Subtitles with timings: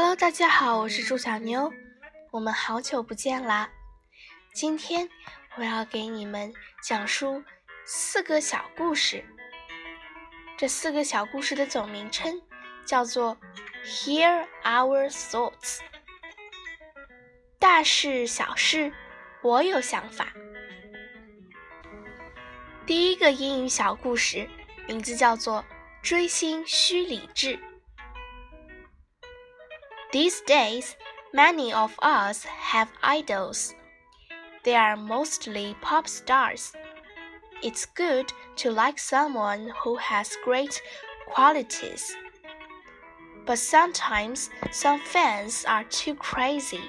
[0.00, 1.72] Hello，大家好，我是朱小妞，
[2.30, 3.68] 我们好久不见啦。
[4.54, 5.10] 今天
[5.56, 6.54] 我要给你们
[6.84, 7.42] 讲述
[7.84, 9.24] 四个小故事。
[10.56, 12.40] 这四个小故事的总名称
[12.86, 13.36] 叫做
[13.84, 15.80] “Hear Our Thoughts”。
[17.58, 18.92] 大事小事，
[19.42, 20.32] 我有想法。
[22.86, 24.48] 第一个英语小故事
[24.86, 25.64] 名字叫做
[26.00, 27.58] “追星需理智”。
[30.10, 30.96] These days,
[31.34, 33.74] many of us have idols.
[34.64, 36.72] They are mostly pop stars.
[37.62, 40.80] It's good to like someone who has great
[41.26, 42.16] qualities.
[43.44, 46.84] But sometimes some fans are too crazy.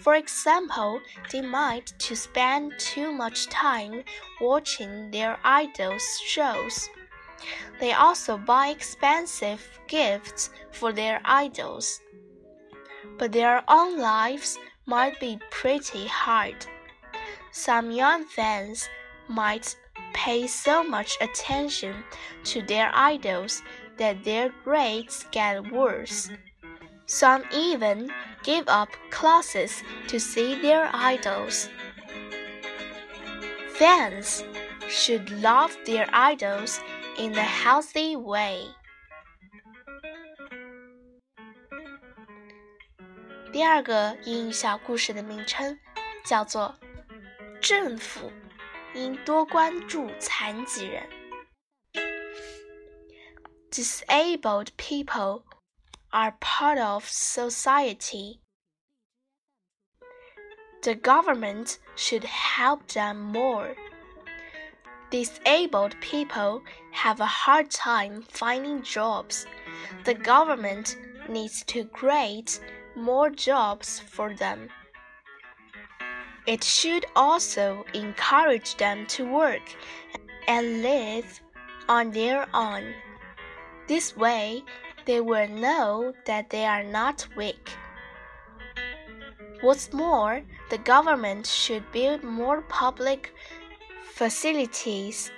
[0.00, 4.02] For example, they might to spend too much time
[4.40, 6.90] watching their idols' shows.
[7.78, 12.00] They also buy expensive gifts for their idols
[13.18, 16.66] but their own lives might be pretty hard.
[17.52, 18.88] Some young fans
[19.28, 19.76] might
[20.14, 22.04] pay so much attention
[22.44, 23.62] to their idols
[23.98, 26.30] that their grades get worse.
[27.06, 28.10] Some even
[28.44, 31.68] give up classes to see their idols.
[33.74, 34.44] Fans
[34.88, 36.80] should love their idols
[37.18, 38.66] in a healthy way.
[43.57, 45.77] 第二个英语小故事的名称
[46.25, 46.75] 叫做“
[47.61, 48.31] 政府
[48.93, 51.03] 应多关注残疾人”。
[53.71, 55.43] Disabled people
[56.11, 58.39] are part of society.
[60.83, 63.75] The government should help them more.
[65.09, 69.45] Disabled people have a hard time finding jobs.
[70.03, 70.95] The government
[71.29, 72.59] needs to create
[72.98, 74.68] more jobs for them.
[76.46, 79.62] It should also encourage them to work
[80.46, 81.40] and live
[81.88, 82.94] on their own.
[83.86, 84.64] This way,
[85.04, 87.70] they will know that they are not weak.
[89.60, 93.34] What's more, the government should build more public
[94.04, 95.30] facilities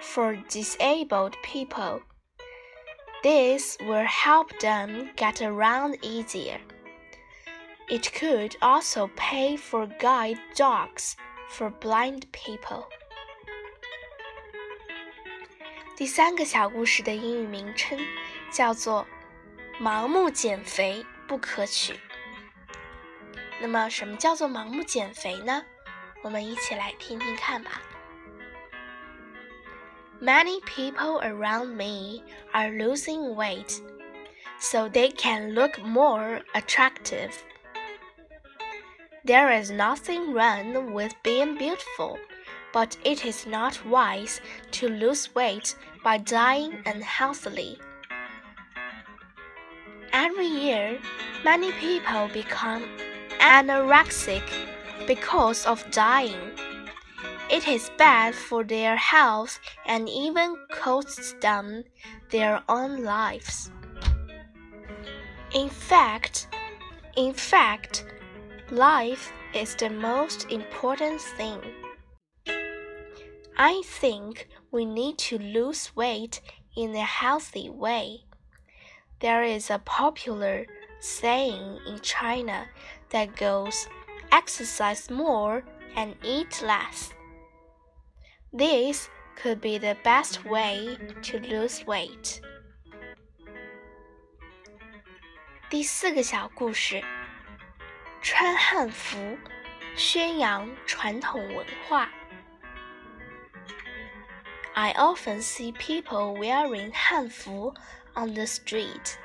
[0.00, 2.00] for disabled people.
[3.22, 6.60] This will help them get around easier.
[7.87, 11.15] It could also pay for guide dogs
[11.49, 12.85] for blind people.
[15.97, 17.99] 第三个小故事的英语名称
[18.51, 19.05] 叫做“
[19.79, 21.99] 盲目减肥不可取”。
[23.59, 25.63] 那么，什么叫做盲目减肥呢？
[26.23, 27.81] 我们一起来听听看吧。
[30.21, 33.81] Many people around me are losing weight
[34.59, 37.33] so they can look more attractive.
[39.26, 42.16] There is nothing wrong with being beautiful,
[42.72, 47.76] but it is not wise to lose weight by dying unhealthily.
[50.12, 51.00] Every year,
[51.44, 52.84] many people become
[53.40, 54.44] anorexic
[55.08, 56.52] because of dying.
[57.50, 61.82] It is bad for their health and even costs them
[62.30, 63.72] their own lives.
[65.52, 66.46] In fact,
[67.16, 68.04] in fact,
[68.71, 71.59] Life is the most important thing.
[73.57, 76.41] I think we need to lose weight
[76.75, 78.25] in a healthy way.
[79.19, 80.65] There is a popular
[80.99, 82.65] saying in China
[83.09, 83.87] that goes,
[84.31, 85.63] exercise more
[85.95, 87.13] and eat less.
[88.53, 92.41] This could be the best way to lose weight.
[95.69, 97.01] 第四个小故事。
[98.25, 99.37] 穿汉服，
[99.95, 102.09] 宣扬传统文化。
[104.73, 107.73] I often see people wearing 汉服
[108.13, 109.17] on the street.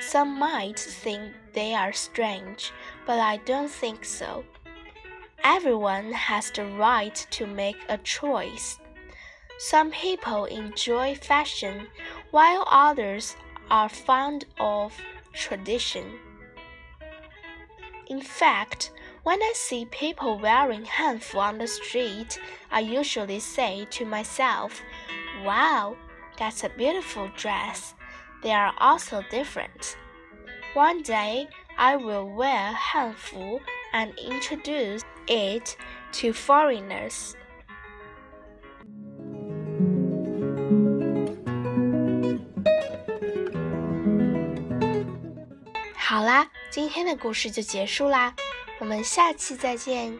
[0.00, 2.70] Some might think they are strange,
[3.04, 4.44] but I don't think so.
[5.42, 8.76] Everyone has the right to make a choice.
[9.58, 11.88] Some people enjoy fashion,
[12.30, 13.34] while others
[13.70, 14.92] are fond of
[15.32, 16.20] tradition.
[18.07, 18.91] In fact,
[19.23, 22.39] when I see people wearing hanfu on the street,
[22.71, 24.81] I usually say to myself,
[25.43, 25.95] Wow,
[26.37, 27.93] that's a beautiful dress.
[28.41, 29.97] They are also different.
[30.73, 31.47] One day,
[31.77, 33.61] I will wear hanfu
[33.93, 35.77] and introduce it
[36.13, 37.35] to foreigners.
[46.05, 48.35] 好啦，今天的故事就结束啦，
[48.79, 50.13] 我们下期再见。